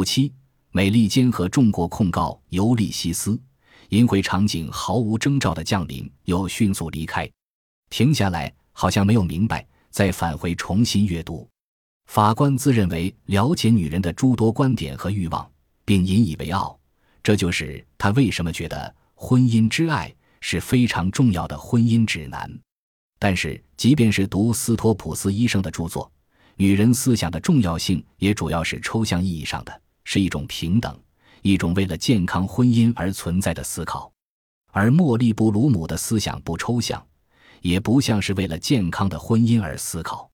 [0.00, 0.32] 五七，
[0.70, 3.38] 美利坚和众国控告尤利西斯，
[3.90, 7.30] 淫秽场景毫无征兆的降临，又迅速离开，
[7.90, 11.46] 停下来，好像没有明白，再返回重新阅读。
[12.06, 15.46] 法官自认为了解女人的诸多观点和欲望，
[15.84, 16.80] 并引以为傲，
[17.22, 20.10] 这就是他为什么觉得婚姻之爱
[20.40, 22.50] 是非常重要的婚姻指南。
[23.18, 26.10] 但是，即便是读斯托普斯医生的著作，
[26.56, 30.98] 女人思想的重要性也主要是抽象意义上的，是一种平等，
[31.42, 34.10] 一种为了健康婚姻而存在的思考。
[34.72, 37.04] 而莫莉布鲁姆的思想不抽象，
[37.60, 40.29] 也不像是为了健康的婚姻而思考。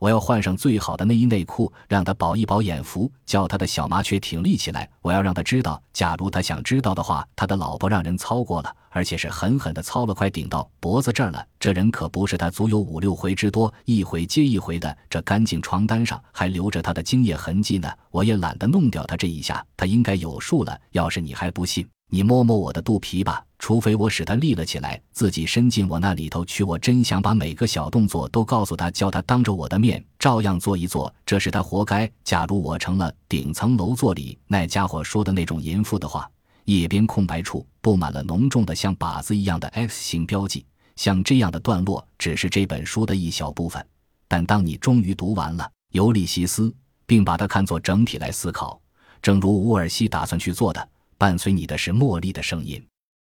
[0.00, 4.88] 我要换上最好的内衣内裤，让他饱一饱眼福，叫他的小麻雀挺立起来。
[5.02, 11.46] 我要让他知道，假如他想知道的话，他的老婆让人操过了，而且是狠狠的操了，快顶到脖子这儿了。
[11.58, 14.96] 这人可不是他，足有五六回之多，一回接一回的。
[15.10, 17.86] 这干净床单上还留着他的精液痕迹呢。
[18.10, 20.80] 我也懒得弄掉他这一下，他应该有数了。
[20.92, 21.86] 要是你还不信。
[22.12, 26.64] 你摸摸我的肚皮吧，除非我使他立了起来，自己伸进我那里头去。
[26.64, 31.12] 我真想把每个小动作都告诉他，叫他当着我的面照样做一做。
[31.24, 32.10] 这是他活该。
[32.24, 36.28] 假如我成了顶层楼座里那家伙说的那种淫妇的话，
[36.64, 40.66] 叶边空白处布满了浓重的像靶子一样的 X 型标记。
[40.96, 43.86] 像这样的段落只是这本书的一小部分，
[44.26, 45.62] 但当你终于读完了
[45.92, 46.68] 《尤利西斯》，
[47.06, 48.80] 并把它看作整体来思考，
[49.22, 50.88] 正如伍尔西打算去做的。
[51.20, 52.82] 伴随你的是茉莉的声音，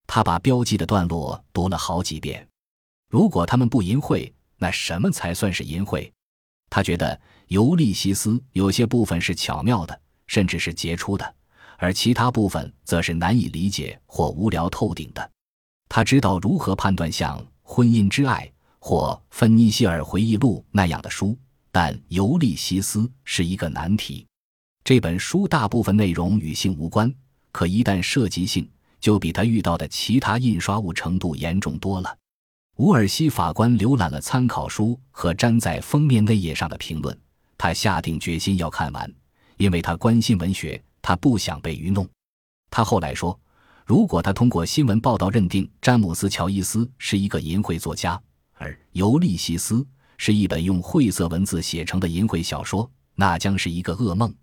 [0.07, 2.47] 他把标记的段落读了好几遍。
[3.11, 6.09] 如果他们不淫秽，那什么才算是淫秽？
[6.71, 7.09] 他觉得
[7.49, 11.35] 《尤利西斯》有些部分是巧妙的，甚至是杰出的，
[11.77, 15.31] 而其他部分则是难以理解或无聊透顶的。
[15.89, 18.47] 他知道如何判断像《婚姻之爱》
[18.79, 21.37] 或《芬尼希尔回忆录》那样的书，
[21.73, 24.25] 但《尤利西斯》是一个难题。
[24.85, 27.13] 这本书大部分内容与性无关。
[27.53, 32.17] 可一旦涉及性，就比他遇到的其他印刷物程度严重多了。
[32.79, 37.17] 伍尔西法官浏览了参考书和粘在封面内页上的评论，
[37.59, 39.13] 他下定决心要看完，
[39.59, 42.09] 因为他关心文学，他不想被愚弄。
[42.71, 43.39] 他后来说，
[43.85, 48.21] 如果他通过新闻报道认定詹姆斯·乔伊斯是一个淫秽作家，
[48.55, 49.75] 而《尤利西斯》
[50.17, 54.35] 是一本用晦涩文字写成的淫秽小说，那将是一个噩梦。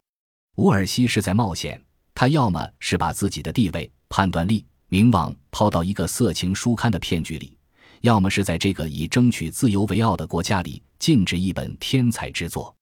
[0.57, 1.81] 伍尔西是在冒险。
[2.19, 7.57] 他要么是把自己的地位、判断力、名望抛到一个色情书刊的骗局里，
[8.01, 12.75] 要么是在这个以争取自由为傲的国家里禁止一本天才之作。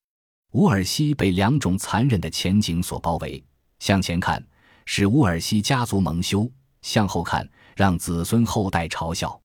[0.53, 3.43] 乌尔西被两种残忍的前景所包围：
[3.77, 4.43] 向前看，
[4.87, 6.49] 使乌尔西家族蒙羞；
[6.81, 9.39] 向后看，让子孙后代嘲笑。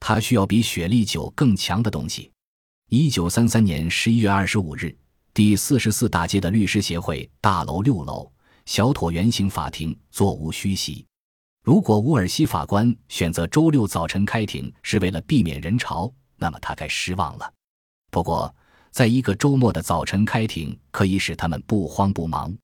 [0.00, 2.28] 他需要比雪莉酒更强的东西。
[2.90, 4.92] 一九三三年十一月二十五日，
[5.32, 8.28] 第四十四大街的律师协会大楼六楼。
[8.68, 11.02] 小椭圆形法庭座无虚席。
[11.64, 17.50] 如果乌尔西法官选择周六早晨开庭是为了避免人潮，那么他该失望了。
[18.10, 18.54] 不过，
[18.90, 22.54] 在一个周末的早晨开庭可以使他们不慌不忙。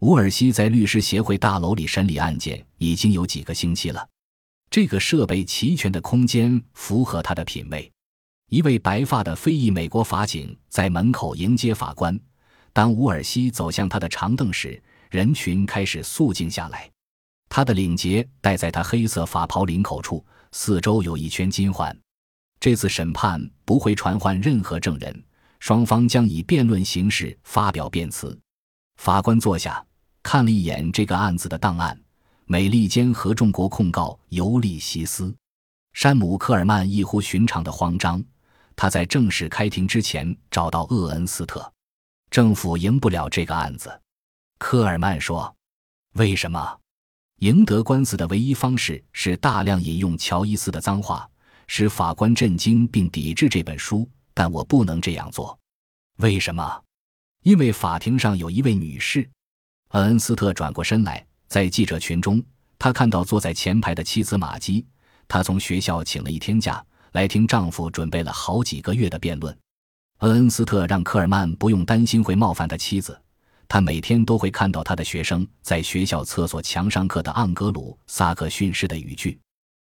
[0.00, 4.08] 乌尔西在律师协会大楼里审理案件已经有几个星期了。
[4.70, 7.92] 这个设备齐全的空间符合他的品味。
[8.48, 12.18] 一位白发的非裔美国法警在门口迎接法官。
[12.72, 16.90] 当乌尔西走向他的长凳时，人群开始肃静下来，
[17.50, 21.94] 他的领结戴在他黑色法袍领口处，四周有一圈金环。
[22.58, 25.22] 这次审判不会传唤任何证人，
[25.60, 28.40] 双方将以辩论形式发表辩词。
[28.96, 29.84] 法官坐下，
[30.22, 32.00] 看了一眼这个案子的档案：
[32.46, 35.36] 美利坚合众国控告尤利西斯。
[35.92, 38.24] 山姆·科尔曼异乎寻常的慌张，
[38.74, 41.70] 他在正式开庭之前找到厄恩斯特。
[42.30, 44.00] 政府赢不了这个案子。
[44.62, 45.52] 科尔曼说
[46.14, 46.78] ：“为什么？
[47.40, 51.28] 赢得官司的唯一方式是大量引用乔伊斯的脏话，
[51.66, 54.08] 使法官震惊并抵制这本书。
[54.32, 55.58] 但我不能这样做。
[56.18, 56.80] 为什么？
[57.42, 59.28] 因为法庭上有一位女士。”
[59.90, 62.40] 恩恩斯特转过身来，在记者群中，
[62.78, 64.86] 他看到坐在前排的妻子玛姬。
[65.26, 69.58] 她从学校请了一天假，来听丈夫准备了好几个月的辩论。
[70.18, 73.20] 恩恩斯特让科尔曼不用担心会冒犯他妻子。
[73.72, 79.40] 他每天都会看到他的学生在学校厕所墙上刻的盎格鲁撒克逊式的语句。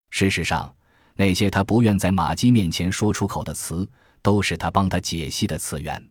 [0.08, 0.74] 事实上，
[1.16, 3.86] 那些他不愿在马基面前说出口的词，
[4.22, 6.02] 都是他帮他解析的词源。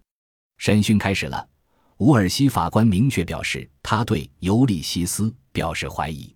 [0.60, 1.50] 审讯开始了。
[1.98, 6.32] 伍尔西法官明确表示，他对尤利西斯表示怀疑。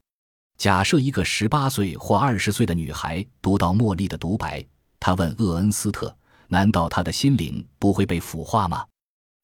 [0.57, 4.65] 假设一个十八岁或二十岁的女孩读到茉莉的独白，
[4.99, 6.17] 他问厄恩斯特
[6.49, 8.83] ：“难道她的心灵不会被腐化吗？”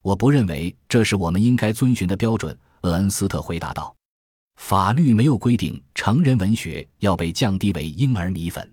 [0.04, 2.56] 我不认为这是我们应该遵循的标准。
[2.82, 3.96] 厄恩斯特回答道
[4.60, 8.70] ：“法律没有规定成人文学要被降低为婴儿米粉。”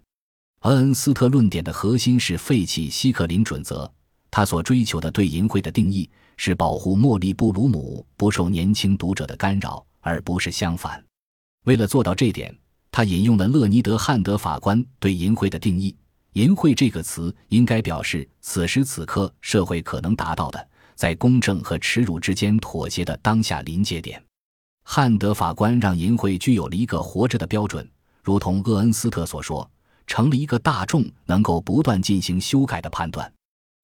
[0.63, 3.91] 厄恩斯特论点的核心是废弃希克林准则。
[4.29, 11.03] 他所追求的对淫秽的定义是保护莫利布鲁姆不受年轻读者的干扰，而不是相反。
[11.65, 12.53] 为了做到这点，
[12.91, 15.97] 他引用了勒尼德·汉德法官对淫秽的定义
[16.35, 20.69] ：“淫秽这个词应该表示此时此刻社会可能达到的，
[21.01, 24.23] 在公正和耻辱之间妥协的当下临界点。”
[24.85, 27.89] 汉德法官让淫秽具有了一个活着的标准，
[28.23, 29.67] 如同厄恩斯特所说，
[30.07, 33.33] 成了一个大众能够不断进行修改的判断。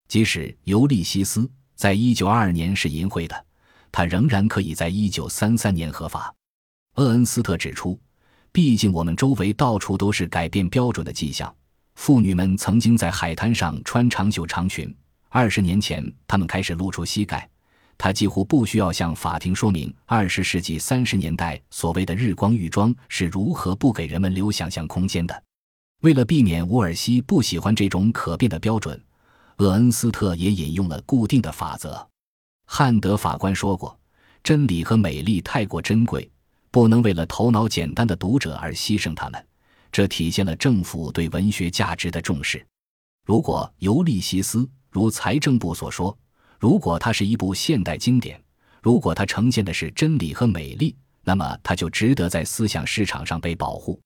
[0.09, 1.41] 即使《尤利西斯》
[1.75, 3.45] 在一九二二年是淫秽的，
[3.91, 6.35] 它仍然可以在一九三三年合法。
[6.97, 7.99] 厄恩斯特指出，
[8.53, 11.55] 毕竟我们周围到处都是改变标准的迹象。
[11.95, 14.95] 妇女们曾经在海滩上穿长袖长裙，
[15.37, 17.47] 二十年前他们开始露出膝盖。
[17.99, 25.43] 他几乎不需要向法庭说明二十世纪三十年代所谓的日光浴装是如何不给人们留想象空间的。
[26.00, 28.99] 为了避免乌尔西不喜欢这种可变的标准。
[29.59, 32.09] 厄恩斯特也引用了固定的法则。
[32.67, 33.99] 汉德法官说过
[34.43, 36.31] ：“真理和美丽太过珍贵，
[36.71, 39.47] 不能为了头脑简单的读者而牺牲它们。”
[39.93, 42.67] 这体现了政府对文学价值的重视。
[43.27, 44.59] 如果《尤利西斯》
[44.97, 46.17] 如财政部所说，
[46.59, 48.43] 如果它是一部现代经典，
[48.83, 54.01] 如果它呈现的是真理和美丽，那么它就值得在思想市场上被保护。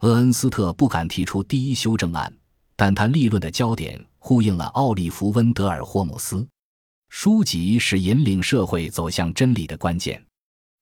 [0.00, 2.30] 厄恩斯特不敢提出第一修正案，
[2.76, 3.98] 但他立论的焦点。
[4.18, 6.46] 呼应了奥利弗·温德尔·霍姆斯，
[7.08, 10.22] 书籍是引领社会走向真理的关键。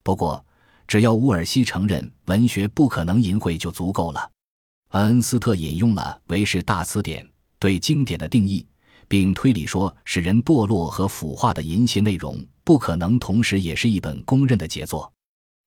[0.03, 0.45] 不过，
[0.89, 4.29] 只要乌尔西承认文学不可能淫秽就足够了。
[4.89, 7.25] 恩斯特引用了《维氏大词典》
[7.61, 8.67] 对经典的定义，
[9.09, 15.12] 并推理说，使人堕落和腐化的淫邪内容不可能同时也是一本公认的杰作。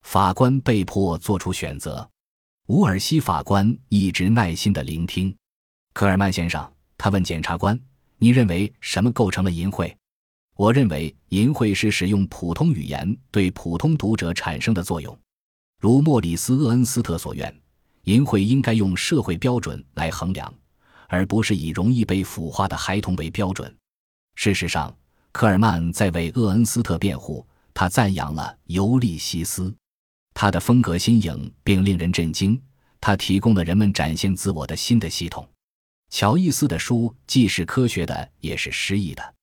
[0.03, 2.09] 法官被迫做出选择，
[2.67, 5.35] 乌尔西法官一直耐心地聆听。
[5.93, 6.71] 科尔曼先生。
[6.99, 7.79] 他问检察官
[8.17, 9.93] ：“你认为什么构成了淫秽？”
[10.57, 15.15] 我认为淫秽是使用普通语言对普通读者产生的作用。
[15.79, 17.55] 如莫里斯·厄恩斯特所愿，
[18.05, 20.51] 淫秽应该用社会标准来衡量，
[21.07, 23.75] 而不是以容易被腐化的孩童为标准。
[24.35, 24.95] 事实上，
[25.31, 29.69] 科尔曼在为厄恩斯特辩护，他赞扬了《尤利西斯》，
[30.33, 32.61] 他的风格新颖并令人震惊，
[33.01, 35.47] 他提供了人们展现自我的新的系统。
[36.09, 39.33] 乔伊斯的书既是科学的，也是诗意的。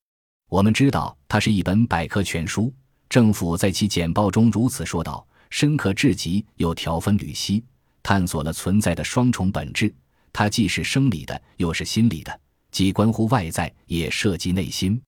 [0.48, 2.72] 我们知道它是一本百科全书。
[3.08, 7.62] 政府在其简报中如此说道：“深刻至极，又条分缕析，
[8.02, 9.94] 探索了存在的双重本质。
[10.34, 12.40] 它既是生理的，又是心理的，
[12.70, 15.00] 既关乎外在，也涉及内心。”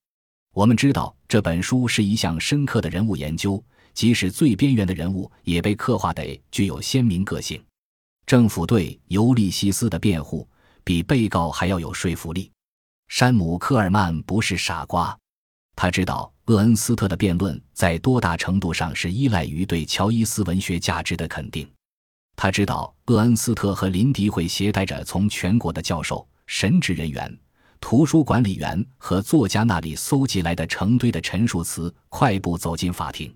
[0.55, 3.62] 我们知道这本书是一项深刻的人物研究，
[3.93, 7.62] 即使最边缘的人物也被刻画得具有鲜明个性。
[8.25, 10.49] 政府对尤利西斯的辩护。
[10.87, 12.49] 比被告还要有说服力。
[13.08, 15.19] 山姆·科尔曼不是傻瓜，
[15.75, 21.69] 他知道厄恩斯特的辩论在多大程度上是依赖于对乔伊斯文学价值的肯定。
[22.37, 27.37] 他知道厄恩斯特和林迪会携带着从全国的教授、神职人员、
[27.81, 33.35] 图书管理员和作家那里搜集来的成堆的陈述词，快步走进法庭。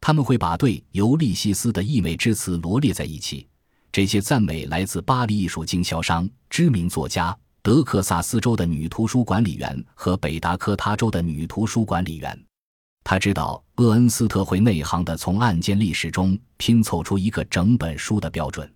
[0.00, 3.46] 他们会把对尤利西斯的溢美之词罗列在一起。
[3.92, 12.44] 这些赞美来自巴黎艺术经销商、知名作家、德克萨斯州的女图书管理员和北达科他州的女图书管理员。
[13.10, 18.72] 他知道厄恩斯特会内行的从案件历史中拼凑出一个整本书的标准。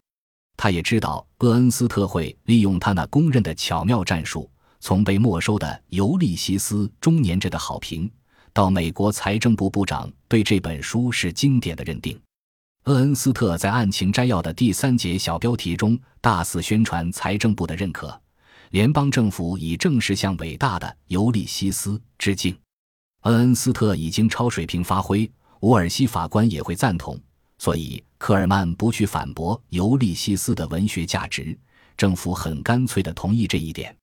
[0.56, 4.50] 他也知道厄恩斯特会利用他那公认的巧妙战术，
[4.80, 8.10] 从被没收的《尤利西斯》中年制的好评，
[8.52, 12.20] 到美国财政部部长对这本书是经典的认定。
[12.86, 18.20] 厄恩斯特在案情摘要的第三节小标题中大肆宣传财政部的认可，
[18.70, 22.52] 联邦政府已正式向伟大的尤利西斯致敬。
[23.24, 27.18] 恩恩斯特已经超水平发挥，伍尔西法官也会赞同，
[27.58, 31.58] 所以科尔曼不去反驳尤利西斯的文学价值，
[31.96, 33.94] 政府很干脆地同意这一点。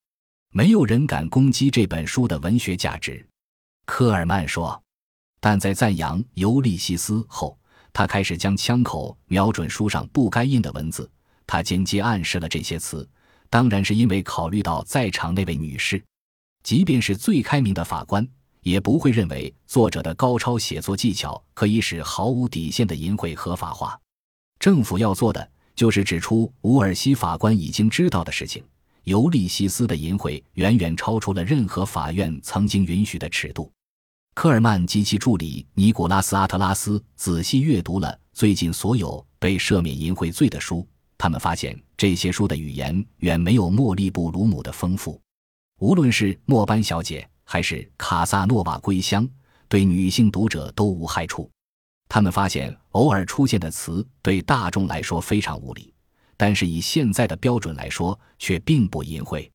[0.54, 3.26] 没有人敢攻击这本书的文学价值，
[3.86, 4.82] 科尔曼说。
[5.40, 7.58] 但在赞扬尤利西斯后。
[7.94, 11.12] 他开始将枪口瞄准书上不该印的文字，
[11.46, 13.06] 他间接暗示了这些词，
[13.50, 16.02] 当然是因为考虑到在场那位女士。
[16.64, 18.26] 即便是最开明的法官，
[18.62, 24.00] 也不会认为作者的高超写作技巧可以使毫无底线的淫秽合法化。
[24.60, 28.64] 政府要做的就是指出乌尔西法官已经知道的事情：
[29.04, 33.72] 尤利西斯的淫秽远远超出了任何法院曾经允许的尺度。
[34.34, 40.88] 科尔曼及其助理尼古拉斯·阿特拉斯仔细阅读了最近所有被赦免淫秽罪的书，
[41.18, 45.20] 他们发现这些书的语言远没有莫利布鲁姆的丰富。
[45.80, 49.28] 无论是莫班小姐还是卡萨诺瓦归乡，
[49.68, 51.52] 对女性读者都无害处。
[52.08, 55.94] 他们发现偶尔出现的词对大众来说非常无礼，
[56.38, 59.50] 但是以现在的标准来说却并不淫秽。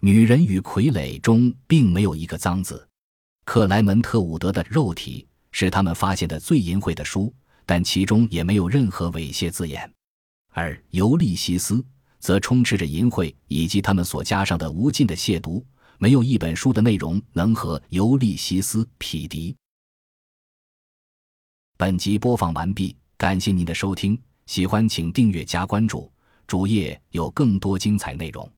[0.00, 2.88] 女人与傀儡中并没有一个脏字。
[3.44, 7.30] 克莱门特伍德的肉体是他们发现的最淫秽的书，
[7.66, 9.92] 但其中也没有任何猥亵字眼，
[10.54, 11.84] 而尤利西斯
[12.18, 15.62] 则充斥着淫秽以及他们所加上的无尽的亵渎。
[15.98, 19.54] 没有一本书的内容能和尤利西斯匹敌。
[21.76, 26.10] 本集播放完毕，感谢您的收听，喜欢请订阅加关注，
[26.46, 28.50] 主页有更多精彩内容。